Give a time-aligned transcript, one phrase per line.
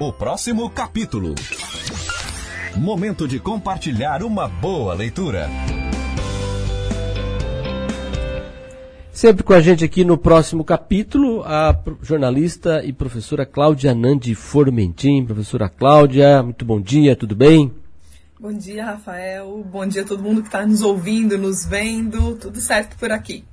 [0.00, 1.34] O próximo capítulo.
[2.74, 5.46] Momento de compartilhar uma boa leitura.
[9.12, 15.22] Sempre com a gente aqui no próximo capítulo, a jornalista e professora Cláudia Nandi Formentim.
[15.22, 17.70] Professora Cláudia, muito bom dia, tudo bem?
[18.40, 19.62] Bom dia, Rafael.
[19.70, 22.36] Bom dia a todo mundo que está nos ouvindo, nos vendo.
[22.36, 23.44] Tudo certo por aqui.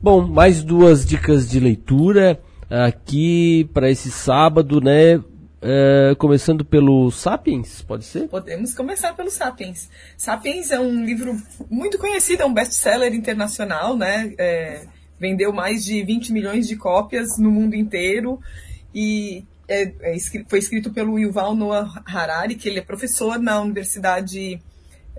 [0.00, 2.40] Bom, mais duas dicas de leitura
[2.70, 5.20] aqui para esse sábado, né?
[5.68, 8.28] É, começando pelo Sapiens, pode ser?
[8.28, 9.90] Podemos começar pelo Sapiens.
[10.16, 11.36] Sapiens é um livro
[11.68, 14.32] muito conhecido, é um best-seller internacional, né?
[14.38, 14.86] É,
[15.18, 18.38] vendeu mais de 20 milhões de cópias no mundo inteiro
[18.94, 20.16] e é, é
[20.46, 24.62] foi escrito pelo Yuval Noah Harari, que ele é professor na universidade,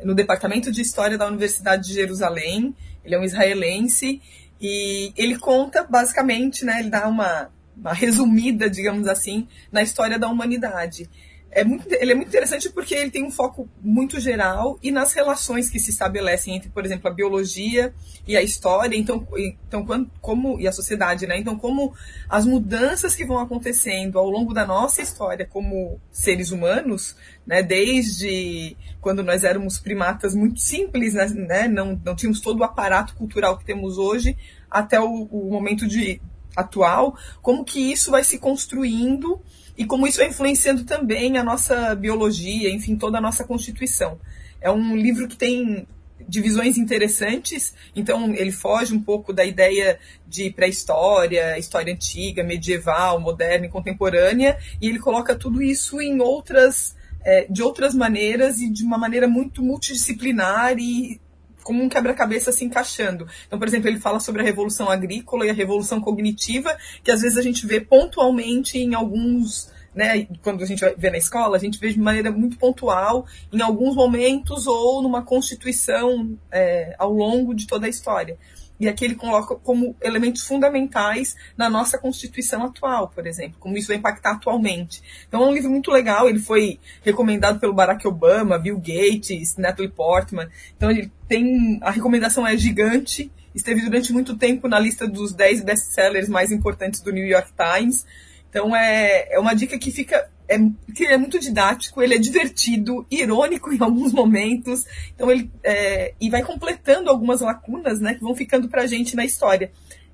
[0.02, 2.74] no departamento de história da Universidade de Jerusalém.
[3.04, 4.22] Ele é um israelense
[4.62, 6.80] e ele conta basicamente, né?
[6.80, 7.50] Ele dá uma
[7.86, 11.10] resumida, digamos assim, na história da humanidade.
[11.50, 15.14] É muito, ele é muito interessante porque ele tem um foco muito geral e nas
[15.14, 17.94] relações que se estabelecem entre, por exemplo, a biologia
[18.28, 19.26] e a história, então,
[19.66, 21.38] então quando, como e a sociedade, né?
[21.38, 21.96] Então, como
[22.30, 27.64] as mudanças que vão acontecendo ao longo da nossa história como seres humanos, né?
[27.64, 31.68] Desde quando nós éramos primatas muito simples, né?
[31.68, 34.38] Não, não tínhamos todo o aparato cultural que temos hoje,
[34.70, 36.22] até o, o momento de
[36.58, 39.40] atual, como que isso vai se construindo
[39.78, 44.20] e como isso vai influenciando também a nossa biologia, enfim, toda a nossa constituição.
[44.60, 45.88] É um livro que tem
[46.28, 53.68] divisões interessantes, então ele foge um pouco da ideia de pré-história, história antiga, medieval, moderna
[53.68, 58.84] e contemporânea, e ele coloca tudo isso em outras, é, de outras maneiras e de
[58.84, 61.22] uma maneira muito multidisciplinar e
[61.68, 63.28] como um quebra-cabeça se encaixando.
[63.46, 67.20] Então, por exemplo, ele fala sobre a revolução agrícola e a revolução cognitiva, que às
[67.20, 71.60] vezes a gente vê pontualmente em alguns né, quando a gente vê na escola, a
[71.60, 77.54] gente vê de maneira muito pontual, em alguns momentos ou numa constituição é, ao longo
[77.54, 78.38] de toda a história.
[78.80, 83.88] E aqui ele coloca como elementos fundamentais na nossa Constituição atual, por exemplo, como isso
[83.88, 85.02] vai impactar atualmente.
[85.28, 89.92] Então é um livro muito legal, ele foi recomendado pelo Barack Obama, Bill Gates, Natalie
[89.92, 90.48] Portman.
[90.76, 91.80] Então ele tem.
[91.82, 97.02] A recomendação é gigante, esteve durante muito tempo na lista dos 10 best-sellers mais importantes
[97.02, 98.06] do New York Times.
[98.50, 100.58] Então é, é uma dica que fica é,
[100.94, 106.14] que ele é muito didático, ele é divertido, irônico em alguns momentos, então ele é,
[106.20, 109.72] e vai completando algumas lacunas, né, que vão ficando pra gente na história.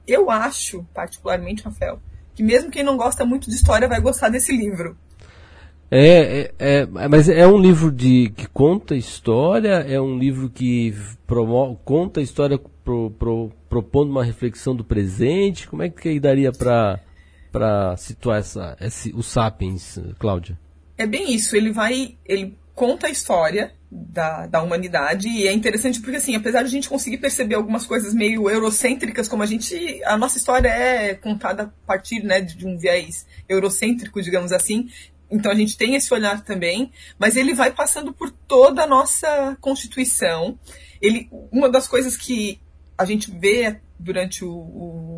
[0.08, 2.00] Eu acho, particularmente, Rafael,
[2.36, 4.98] que mesmo quem não gosta muito de história vai gostar desse livro.
[5.96, 10.92] É, é, é, mas é um livro de que conta história, é um livro que
[11.28, 15.68] promo, conta a história pro, pro, propondo uma reflexão do presente.
[15.68, 17.00] Como é que daria para
[17.54, 20.60] para situar essa, esse, o Sapiens, Cláudia?
[20.98, 21.56] É bem isso.
[21.56, 26.62] Ele vai, ele conta a história da, da humanidade e é interessante porque assim, apesar
[26.62, 30.68] de a gente conseguir perceber algumas coisas meio eurocêntricas, como a gente, a nossa história
[30.68, 34.90] é contada a partir né, de um viés eurocêntrico, digamos assim.
[35.30, 39.56] Então a gente tem esse olhar também, mas ele vai passando por toda a nossa
[39.62, 40.58] constituição.
[41.00, 42.60] Ele, uma das coisas que
[42.98, 45.13] a gente vê durante o, o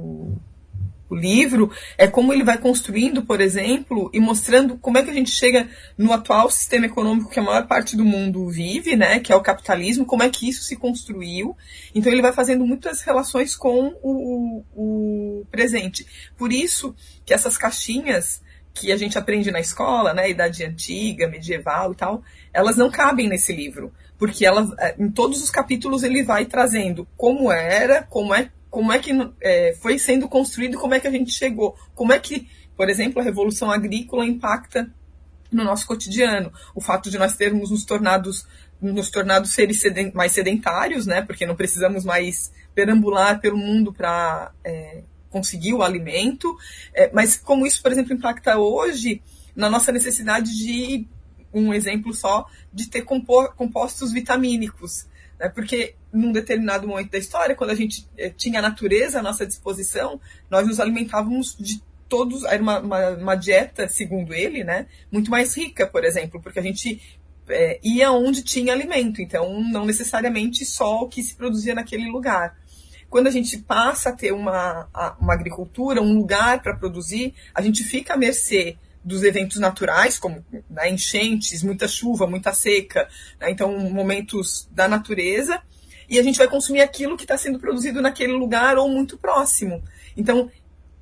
[1.10, 5.14] o livro é como ele vai construindo, por exemplo, e mostrando como é que a
[5.14, 5.68] gente chega
[5.98, 9.42] no atual sistema econômico que a maior parte do mundo vive, né, que é o
[9.42, 11.56] capitalismo, como é que isso se construiu.
[11.94, 16.06] Então ele vai fazendo muitas relações com o, o presente.
[16.38, 21.94] Por isso que essas caixinhas que a gente aprende na escola, né, idade antiga, medieval
[21.94, 24.68] e tal, elas não cabem nesse livro, porque ela,
[25.00, 29.74] em todos os capítulos ele vai trazendo como era, como é como é que é,
[29.82, 33.24] foi sendo construído, como é que a gente chegou, como é que, por exemplo, a
[33.24, 34.94] revolução agrícola impacta
[35.50, 38.46] no nosso cotidiano, o fato de nós termos nos tornados
[38.82, 41.22] nos tornado seres seden mais sedentários, né?
[41.22, 46.54] Porque não precisamos mais perambular pelo mundo para é, conseguir o alimento.
[46.94, 49.22] É, mas como isso, por exemplo, impacta hoje
[49.56, 51.08] na nossa necessidade de
[51.54, 55.08] um exemplo só de ter compostos vitamínicos.
[55.40, 55.50] Né?
[55.50, 59.46] Porque num determinado momento da história, quando a gente eh, tinha a natureza à nossa
[59.46, 62.44] disposição, nós nos alimentávamos de todos.
[62.44, 64.88] Era uma, uma, uma dieta, segundo ele, né?
[65.12, 67.02] muito mais rica, por exemplo, porque a gente
[67.48, 72.58] é, ia onde tinha alimento, então não necessariamente só o que se produzia naquele lugar.
[73.10, 74.88] Quando a gente passa a ter uma,
[75.20, 80.44] uma agricultura, um lugar para produzir, a gente fica à mercê dos eventos naturais, como
[80.68, 83.08] né, enchentes, muita chuva, muita seca,
[83.40, 85.62] né, então momentos da natureza,
[86.10, 89.84] e a gente vai consumir aquilo que está sendo produzido naquele lugar ou muito próximo.
[90.18, 90.50] Então,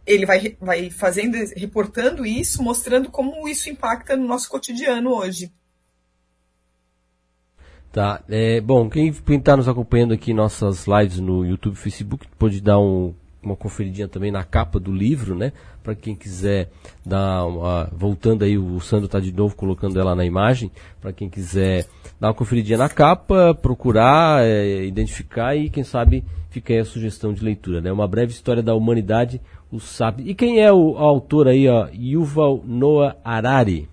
[0.06, 5.52] ele vai, vai fazendo, reportando isso, mostrando como isso impacta no nosso cotidiano hoje.
[7.92, 12.60] Tá, é, bom, quem está nos acompanhando aqui nossas lives no YouTube e Facebook pode
[12.60, 13.14] dar um,
[13.44, 15.52] uma conferidinha também na capa do livro, né?
[15.84, 16.70] Para quem quiser
[17.06, 21.30] dar uma, voltando aí, o Sandro está de novo colocando ela na imagem, para quem
[21.30, 21.86] quiser
[22.20, 27.34] dar uma conferidinha na capa, procurar, é, identificar e quem sabe fica aí a sugestão
[27.34, 27.92] de leitura, né?
[27.92, 29.42] Uma breve história da humanidade,
[29.72, 30.24] o sabe.
[30.26, 31.88] E quem é o, o autor aí, ó?
[31.92, 33.90] Yuval Noah Harari.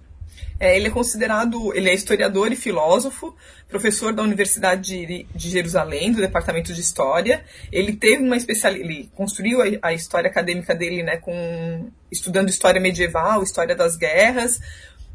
[0.61, 3.35] É, ele é considerado, ele é historiador e filósofo,
[3.67, 7.43] professor da Universidade de, de Jerusalém, do Departamento de História.
[7.73, 12.79] Ele teve uma especialidade, ele construiu a, a, história acadêmica dele, né, com estudando história
[12.79, 14.61] medieval, história das guerras,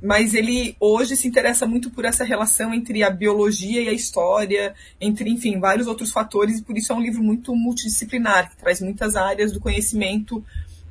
[0.01, 4.73] mas ele hoje se interessa muito por essa relação entre a biologia e a história,
[4.99, 8.81] entre, enfim, vários outros fatores, e por isso é um livro muito multidisciplinar, que traz
[8.81, 10.43] muitas áreas do conhecimento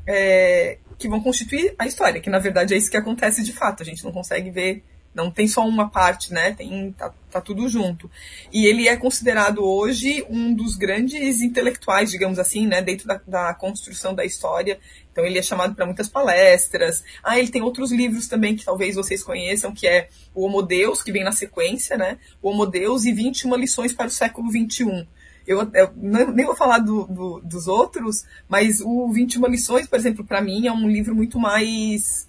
[0.06, 3.82] é, que vão constituir a história, que na verdade é isso que acontece de fato.
[3.82, 4.82] A gente não consegue ver,
[5.14, 6.52] não tem só uma parte, né?
[6.52, 8.10] Tem, tá, tá tudo junto.
[8.52, 12.82] E ele é considerado hoje um dos grandes intelectuais, digamos assim, né?
[12.82, 14.78] Dentro da, da construção da história.
[15.12, 17.04] Então ele é chamado para muitas palestras.
[17.22, 21.02] Ah, ele tem outros livros também que talvez vocês conheçam, que é o Homo Deus,
[21.02, 22.18] que vem na sequência, né?
[22.42, 25.06] O Homo Deus e 21 lições para o século XXI.
[25.46, 30.24] Eu, eu nem vou falar do, do, dos outros, mas o 21 lições, por exemplo,
[30.24, 32.26] para mim é um livro muito mais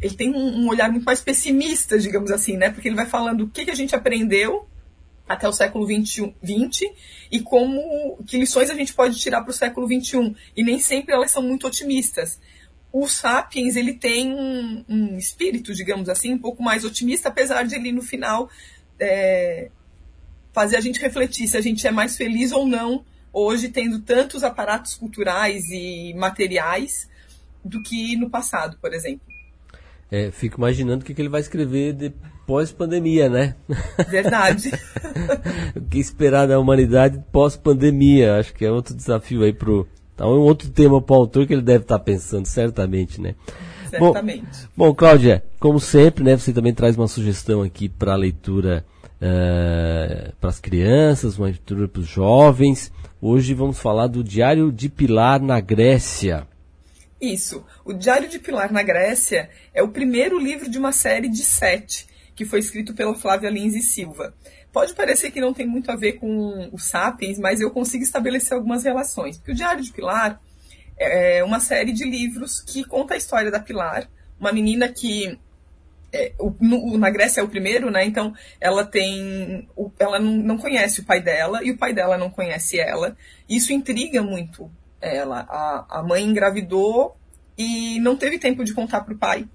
[0.00, 2.70] ele tem um, um, olhar muito mais pessimista, digamos assim, né?
[2.70, 4.66] Porque ele vai falando o que, que a gente aprendeu
[5.28, 6.90] até o século 20, 20
[7.30, 10.34] e como que lições a gente pode tirar para o século 21.
[10.56, 12.40] E nem sempre elas são muito otimistas.
[12.92, 17.74] O Sapiens ele tem um, um espírito, digamos assim, um pouco mais otimista, apesar de
[17.74, 18.48] ele no final
[18.98, 19.70] é,
[20.52, 24.42] fazer a gente refletir se a gente é mais feliz ou não hoje tendo tantos
[24.42, 27.08] aparatos culturais e materiais
[27.64, 29.26] do que no passado, por exemplo.
[30.10, 33.54] É, fico imaginando o que, que ele vai escrever depois pandemia, né?
[34.08, 34.70] Verdade.
[35.76, 38.36] o que esperar da humanidade pós-pandemia?
[38.36, 39.86] Acho que é outro desafio aí pro.
[40.16, 43.34] Tá um outro tema para o autor que ele deve estar tá pensando, certamente, né?
[43.88, 44.66] Certamente.
[44.76, 48.84] Bom, bom, Cláudia, como sempre, né, você também traz uma sugestão aqui para a leitura
[49.20, 52.92] uh, para as crianças, uma leitura para os jovens.
[53.20, 56.46] Hoje vamos falar do Diário de Pilar na Grécia.
[57.20, 57.64] Isso.
[57.84, 62.06] O Diário de Pilar na Grécia é o primeiro livro de uma série de sete,
[62.34, 64.32] que foi escrito pela Flávia Lins e Silva.
[64.72, 68.52] Pode parecer que não tem muito a ver com o Sapiens, mas eu consigo estabelecer
[68.56, 69.36] algumas relações.
[69.36, 70.40] Porque o Diário de Pilar
[70.96, 75.36] é uma série de livros que conta a história da Pilar, uma menina que
[76.12, 78.04] é, o, no, na Grécia é o primeiro, né?
[78.04, 79.68] Então ela tem.
[79.76, 83.16] O, ela não, não, conhece o pai dela e o pai dela não conhece ela.
[83.48, 84.70] Isso intriga muito
[85.00, 85.46] ela.
[85.48, 87.16] A, a mãe engravidou
[87.56, 89.46] e não teve tempo de contar para o pai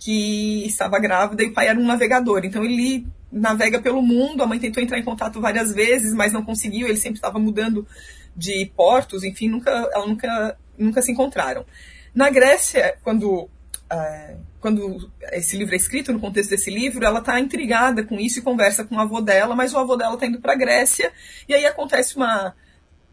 [0.00, 2.44] que estava grávida e o pai era um navegador.
[2.44, 4.42] Então ele navega pelo mundo.
[4.42, 6.88] A mãe tentou entrar em contato várias vezes, mas não conseguiu.
[6.88, 7.86] Ele sempre estava mudando
[8.34, 11.66] de portos, enfim, nunca, ela nunca, nunca se encontraram.
[12.14, 13.48] Na Grécia, quando
[13.90, 18.38] é, quando esse livro é escrito, no contexto desse livro, ela está intrigada com isso
[18.38, 21.12] e conversa com o avô dela, mas o avô dela está indo para a Grécia,
[21.48, 22.54] e aí acontece uma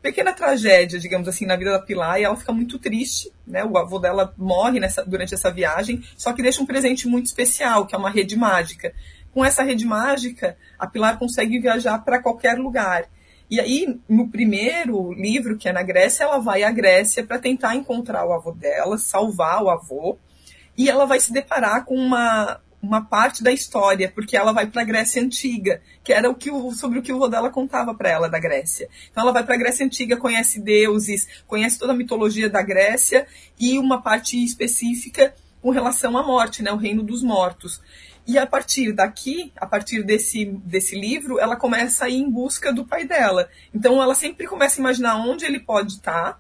[0.02, 3.64] pequena tragédia, digamos assim, na vida da Pilar, e ela fica muito triste, né?
[3.64, 7.88] O avô dela morre nessa, durante essa viagem, só que deixa um presente muito especial,
[7.88, 8.94] que é uma rede mágica.
[9.32, 13.06] Com essa rede mágica, a Pilar consegue viajar para qualquer lugar.
[13.50, 17.76] E aí, no primeiro livro, que é na Grécia, ela vai à Grécia para tentar
[17.76, 20.18] encontrar o avô dela, salvar o avô,
[20.78, 24.82] e ela vai se deparar com uma, uma parte da história, porque ela vai para
[24.82, 27.94] a Grécia Antiga, que era o que o, sobre o que o vô dela contava
[27.94, 28.88] para ela da Grécia.
[29.12, 33.26] Então ela vai para a Grécia Antiga, conhece deuses, conhece toda a mitologia da Grécia
[33.60, 37.82] e uma parte específica com relação à morte, né, o reino dos mortos.
[38.28, 42.74] E a partir daqui, a partir desse, desse livro, ela começa a ir em busca
[42.74, 43.50] do pai dela.
[43.74, 46.40] Então ela sempre começa a imaginar onde ele pode estar,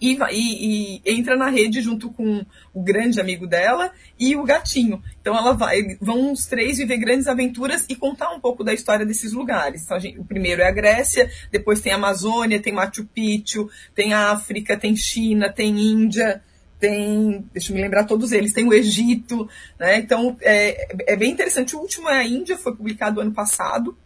[0.00, 5.02] e, e, e, entra na rede junto com o grande amigo dela e o gatinho.
[5.20, 9.04] Então ela vai, vão os três viver grandes aventuras e contar um pouco da história
[9.04, 9.82] desses lugares.
[9.84, 14.14] Então, gente, o primeiro é a Grécia, depois tem a Amazônia, tem Machu Picchu, tem
[14.14, 16.42] a África, tem China, tem Índia,
[16.78, 19.98] tem, deixa eu me lembrar todos eles, tem o Egito, né?
[19.98, 21.76] Então é, é bem interessante.
[21.76, 23.96] O último é a Índia, foi publicado ano passado,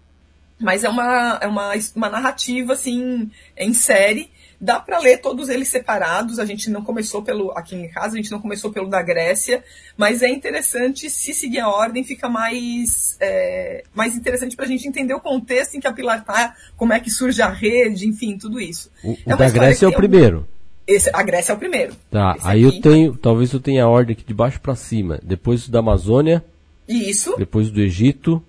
[0.60, 4.33] mas é uma, é uma, uma narrativa assim em série
[4.64, 6.38] Dá para ler todos eles separados.
[6.38, 9.62] A gente não começou pelo aqui em casa, a gente não começou pelo da Grécia,
[9.94, 14.88] mas é interessante se seguir a ordem, fica mais é, mais interessante para a gente
[14.88, 18.38] entender o contexto em que a Pilar tá, como é que surge a rede, enfim,
[18.38, 18.90] tudo isso.
[19.04, 20.48] O, é o da Grécia é o primeiro.
[20.86, 21.94] Esse, a Grécia é o primeiro.
[22.10, 22.76] Tá, Esse aí aqui.
[22.76, 25.20] eu tenho, talvez eu tenha a ordem aqui de baixo para cima.
[25.22, 26.42] Depois da Amazônia,
[26.88, 28.42] Isso, depois do Egito,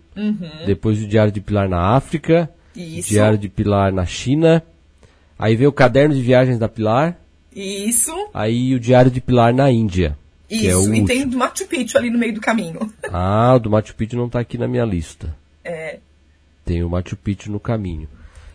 [0.65, 3.09] depois o Diário de Pilar na África, Isso.
[3.09, 4.63] Diário de Pilar na China.
[5.37, 7.17] Aí vem o Caderno de Viagens da Pilar,
[7.53, 10.17] isso, aí o Diário de Pilar na Índia.
[10.49, 10.69] é o isso.
[10.69, 11.07] E último.
[11.07, 12.91] tem do Machu Picchu ali no meio do caminho.
[13.11, 15.35] Ah, o do Machu Picchu não tá aqui na minha lista.
[15.63, 15.99] É.
[16.65, 18.09] Tem o Machu Picchu no caminho.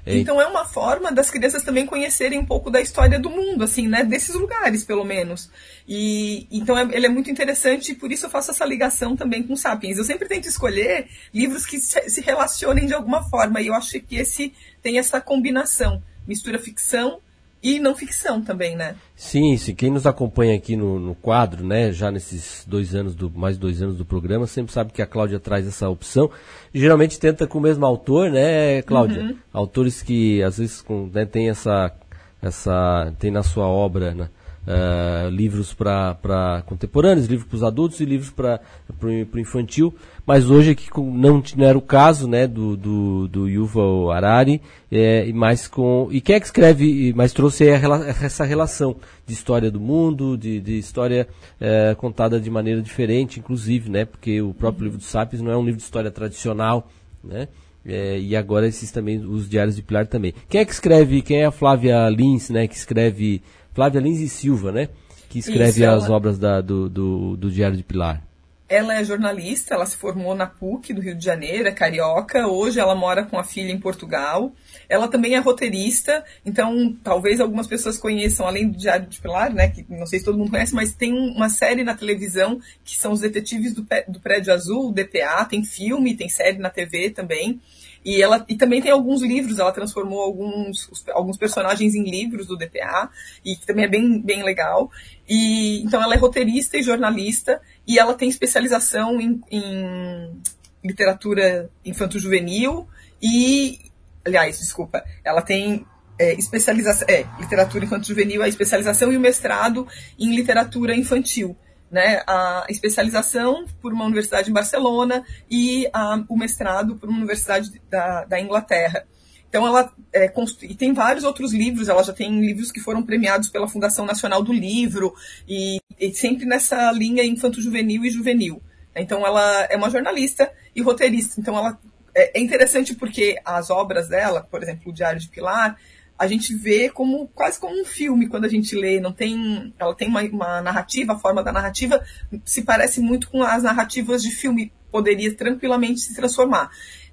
[0.04, 3.64] É, Então é uma forma das crianças também conhecerem um pouco da história do mundo,
[3.64, 4.02] assim, né?
[4.02, 5.50] Desses lugares, pelo menos.
[5.88, 9.42] E então é- ele é muito interessante e por isso eu faço essa ligação também
[9.42, 9.98] com Sapiens.
[9.98, 14.00] Eu sempre tento escolher livros que se, se relacionem de alguma forma e eu acho
[14.00, 17.18] que esse tem essa combinação, mistura ficção
[17.60, 18.94] e não ficção também, né?
[19.16, 19.74] Sim, sim.
[19.74, 23.82] Quem nos acompanha aqui no, no quadro, né, já nesses dois anos do mais dois
[23.82, 26.30] anos do programa, sempre sabe que a Cláudia traz essa opção.
[26.72, 29.34] Geralmente tenta com o mesmo autor, né, Cláudia?
[29.52, 31.92] Autores que às vezes com, né, tem essa
[32.40, 34.30] essa tem na sua obra né,
[34.72, 38.60] ah, livros para contemporâneos, livros para os adultos e livros para
[39.02, 39.92] o infantil.
[40.24, 45.32] Mas hoje aqui não, não era o caso, né, do, do, do Yuval Harari, é,
[45.32, 47.74] mais com e quem é que escreve, mas trouxe a
[48.22, 48.94] essa relação
[49.26, 51.26] de história do mundo, de, de história
[51.60, 55.56] é, contada de maneira diferente, inclusive, né, porque o próprio livro do Sapiens não é
[55.56, 56.88] um livro de história tradicional,
[57.24, 57.48] né,
[57.84, 60.32] é, e agora esses também, os diários de Pilar também.
[60.48, 64.28] Quem é que escreve, quem é a Flávia Lins, né, que escreve, Flávia Lins e
[64.28, 64.88] Silva, né,
[65.28, 68.22] que escreve Isso, as ela- obras da- do, do, do Diário de Pilar.
[68.70, 72.46] Ela é jornalista, ela se formou na PUC do Rio de Janeiro, é carioca.
[72.46, 74.52] Hoje ela mora com a filha em Portugal.
[74.88, 79.70] Ela também é roteirista, então talvez algumas pessoas conheçam, além do Diário de Pilar, né,
[79.70, 82.96] que não sei se todo mundo conhece, mas tem um- uma série na televisão que
[82.96, 87.60] são os Detetives do, do Prédio Azul, DPA, tem filme, tem série na TV também.
[88.04, 92.56] E ela e também tem alguns livros, ela transformou alguns, alguns personagens em livros do
[92.56, 93.10] DPA,
[93.44, 94.90] e que também é bem, bem legal.
[95.30, 100.40] E então ela é roteirista e jornalista, e ela tem especialização em, em
[100.84, 102.88] literatura infanto-juvenil
[103.22, 103.78] e,
[104.24, 105.86] aliás, desculpa, ela tem
[106.18, 109.86] é, especialização, é, literatura infanto-juvenil, a especialização e o mestrado
[110.18, 111.56] em literatura infantil.
[111.92, 117.82] Né, a especialização por uma universidade em Barcelona e a- o mestrado por uma universidade
[117.90, 119.04] da, da Inglaterra.
[119.50, 123.48] Então ela é, e tem vários outros livros, ela já tem livros que foram premiados
[123.48, 125.12] pela Fundação Nacional do Livro
[125.46, 128.62] e, e sempre nessa linha infanto-juvenil e juvenil.
[128.94, 131.40] Então ela é uma jornalista e roteirista.
[131.40, 131.78] Então ela
[132.14, 135.76] é, é interessante porque as obras dela, por exemplo, o Diário de Pilar,
[136.16, 139.00] a gente vê como quase como um filme quando a gente lê.
[139.00, 142.04] Não tem, ela tem uma, uma narrativa, a forma da narrativa
[142.44, 144.72] se parece muito com as narrativas de filme.
[144.92, 146.70] Poderia tranquilamente se transformar.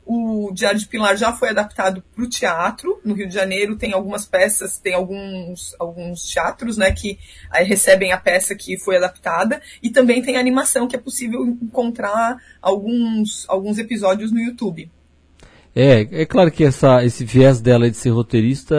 [0.09, 3.01] O Diário de Pilar já foi adaptado para o teatro.
[3.03, 7.19] No Rio de Janeiro tem algumas peças, tem alguns, alguns teatros né, que
[7.51, 9.61] aí recebem a peça que foi adaptada.
[9.83, 14.89] E também tem animação, que é possível encontrar alguns, alguns episódios no YouTube.
[15.75, 18.75] É, é claro que essa, esse viés dela de ser roteirista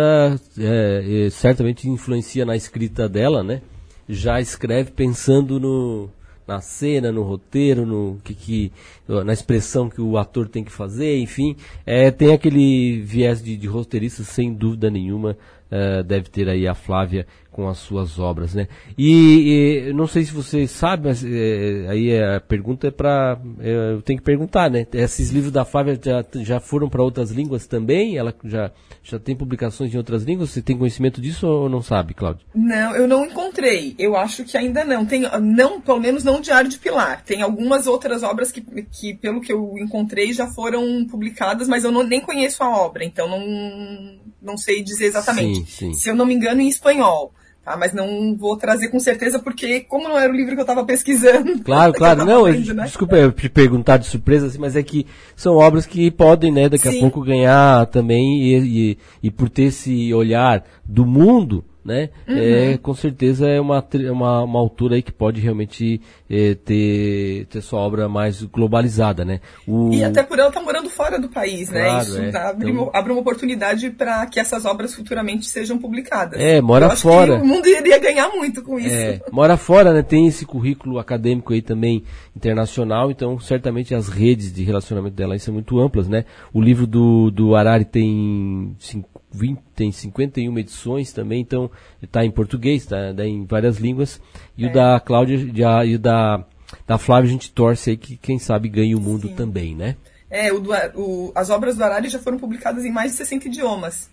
[0.58, 3.60] é, é, certamente influencia na escrita dela, né?
[4.08, 6.10] Já escreve pensando no,
[6.48, 8.72] na cena, no roteiro, no que, que
[9.06, 13.66] na expressão que o ator tem que fazer, enfim, é, tem aquele viés de, de
[13.66, 15.36] roteirista sem dúvida nenhuma.
[15.70, 17.26] É, deve ter aí a Flávia
[17.58, 18.68] com as suas obras, né?
[18.96, 24.00] E, e não sei se você sabe, mas é, aí a pergunta é para eu
[24.00, 24.86] tenho que perguntar, né?
[24.92, 28.16] Esses livros da Flávia já, já foram para outras línguas também?
[28.16, 28.70] Ela já
[29.02, 30.50] já tem publicações em outras línguas?
[30.50, 32.46] Você tem conhecimento disso ou não sabe, Cláudio?
[32.54, 33.96] Não, eu não encontrei.
[33.98, 35.04] Eu acho que ainda não.
[35.04, 37.24] Tem, não, pelo menos não o Diário de Pilar.
[37.24, 41.90] Tem algumas outras obras que, que pelo que eu encontrei, já foram publicadas, mas eu
[41.90, 45.57] não, nem conheço a obra, então não, não sei dizer exatamente.
[45.58, 45.94] Sim, sim.
[45.94, 47.32] Se eu não me engano, em espanhol.
[47.68, 47.76] Tá?
[47.76, 50.84] Mas não vou trazer com certeza, porque como não era o livro que eu estava
[50.86, 51.58] pesquisando.
[51.62, 52.24] Claro, eu claro.
[52.24, 52.84] Não, vendo, né?
[52.84, 56.68] desculpa eu te perguntar de surpresa, assim, mas é que são obras que podem, né,
[56.68, 57.00] daqui a Sim.
[57.00, 62.36] pouco ganhar também e, e, e por ter esse olhar do mundo, né, Uhum.
[62.36, 67.60] é, com certeza é uma, uma, uma autora aí que pode realmente é, ter, ter
[67.62, 69.40] sua obra mais globalizada, né.
[69.66, 71.84] O, E até por ela estar morando fora do país, né?
[71.84, 72.36] Claro, Isso é.
[72.36, 76.38] abre, Então- uma- abre uma oportunidade para que essas obras futuramente sejam publicadas.
[76.40, 77.36] É, mora Eu fora.
[77.42, 78.94] o mundo iria ganhar muito com isso.
[78.94, 80.02] É, mora fora, né?
[80.02, 82.04] Tem esse currículo acadêmico aí também
[82.36, 86.24] internacional, então certamente as redes de relacionamento dela são muito amplas, né?
[86.52, 91.70] O livro do, do Harari tem, cinco- 20, tem 51 edições também, então
[92.02, 94.20] está em português, está em várias línguas.
[94.56, 94.68] E É.
[94.68, 96.44] o da Cláudia já- e o da,
[96.86, 99.34] da Flávia a gente torce aí que quem sabe ganhe o mundo Sim.
[99.34, 99.96] também, né?
[100.30, 100.62] É, o
[100.94, 104.10] o- as obras do Harari já foram publicadas em mais de 60 idiomas.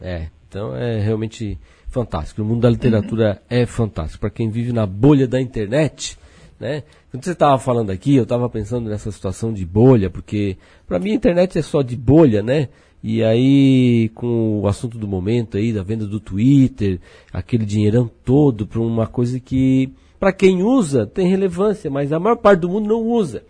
[0.00, 2.42] É, então é realmente fantástico.
[2.42, 3.58] O mundo da literatura uhum.
[3.58, 4.20] é fantástico.
[4.20, 6.16] Para quem vive na bolha da internet,
[6.60, 6.82] né?
[7.10, 11.12] Quando você estava falando aqui, eu estava pensando nessa situação de bolha, porque para mim
[11.12, 12.68] a internet é só de bolha, né?
[13.02, 17.00] E aí, com o assunto do momento aí, da venda do Twitter,
[17.32, 22.36] aquele dinheirão todo para uma coisa que, para quem usa, tem relevância, mas a maior
[22.36, 23.42] parte do mundo não usa.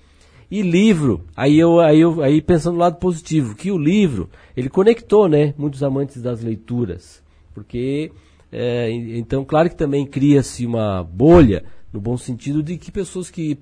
[0.49, 4.69] E livro, aí eu, aí eu, aí pensando no lado positivo, que o livro, ele
[4.69, 7.21] conectou, né, muitos amantes das leituras.
[7.53, 8.13] Porque,
[8.53, 13.57] é, então, claro que também cria-se uma bolha, no bom sentido de que pessoas que,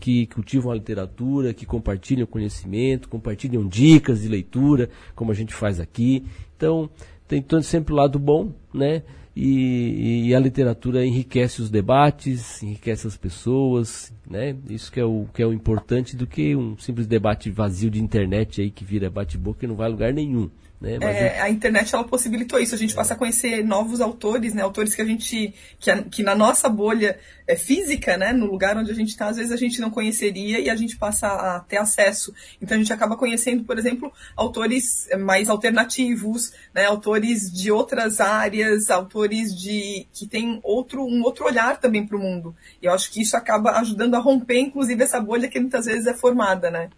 [0.00, 5.78] que cultivam a literatura, que compartilham conhecimento, compartilham dicas de leitura, como a gente faz
[5.78, 6.24] aqui.
[6.56, 6.88] Então,
[7.28, 9.02] tem sempre o lado bom, né?
[9.36, 14.56] E, e, a literatura enriquece os debates, enriquece as pessoas, né?
[14.70, 18.00] Isso que é o que é o importante do que um simples debate vazio de
[18.00, 20.48] internet aí que vira bate-boca e não vai a lugar nenhum.
[20.80, 20.98] Né?
[21.00, 22.96] É, a internet ela possibilitou isso, a gente é.
[22.96, 24.62] passa a conhecer novos autores, né?
[24.62, 28.32] autores que a gente, que, a, que na nossa bolha é, física, né?
[28.32, 30.96] no lugar onde a gente está, às vezes a gente não conheceria e a gente
[30.96, 32.34] passa a ter acesso.
[32.60, 36.84] Então a gente acaba conhecendo, por exemplo, autores mais alternativos, né?
[36.84, 42.20] autores de outras áreas, autores de que têm outro, um outro olhar também para o
[42.20, 42.54] mundo.
[42.82, 46.06] E eu acho que isso acaba ajudando a romper, inclusive, essa bolha que muitas vezes
[46.06, 46.70] é formada.
[46.70, 46.90] Né?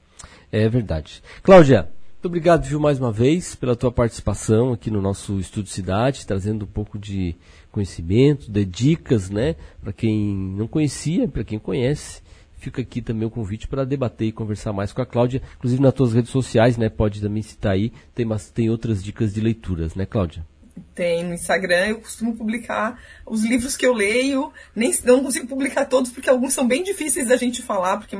[0.50, 1.22] É verdade.
[1.42, 1.88] Cláudia,
[2.26, 6.64] muito obrigado, viu, mais uma vez, pela tua participação aqui no nosso Estúdio Cidade, trazendo
[6.64, 7.36] um pouco de
[7.70, 12.20] conhecimento, de dicas, né, para quem não conhecia, para quem conhece.
[12.56, 15.94] Fica aqui também o convite para debater e conversar mais com a Cláudia, inclusive nas
[15.94, 20.04] tuas redes sociais, né, pode também citar aí, tem, tem outras dicas de leituras, né,
[20.04, 20.44] Cláudia?
[20.96, 25.84] Tem no Instagram, eu costumo publicar os livros que eu leio, nem não consigo publicar
[25.84, 28.16] todos porque alguns são bem difíceis da gente falar, porque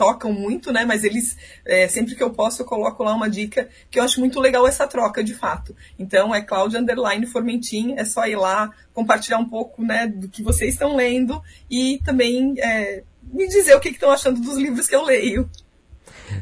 [0.00, 0.86] tocam muito, né?
[0.86, 4.18] Mas eles, é, sempre que eu posso, eu coloco lá uma dica que eu acho
[4.18, 5.76] muito legal essa troca, de fato.
[5.98, 10.42] Então, é Cláudia Underline Formentin, é só ir lá, compartilhar um pouco, né, do que
[10.42, 14.96] vocês estão lendo e também é, me dizer o que estão achando dos livros que
[14.96, 15.46] eu leio.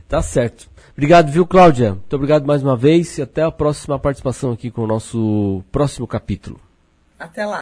[0.07, 0.71] Tá certo.
[0.93, 1.95] Obrigado, viu, Cláudia?
[1.95, 6.07] Muito obrigado mais uma vez e até a próxima participação aqui com o nosso próximo
[6.07, 6.61] capítulo.
[7.19, 7.57] Até lá.